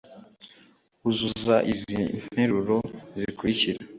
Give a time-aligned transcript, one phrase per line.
[1.09, 2.77] uzuza izi interuro
[3.19, 3.79] zikurikira